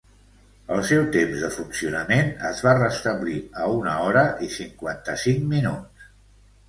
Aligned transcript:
El 0.75 0.79
seu 0.91 1.01
temps 1.15 1.43
de 1.45 1.49
funcionament 1.57 2.31
es 2.51 2.63
va 2.67 2.73
restablir 2.79 3.37
a 3.67 3.71
una 3.77 3.95
hora 4.07 4.25
i 4.49 4.51
cinquanta-cinc 4.59 5.47
minuts. 5.57 6.09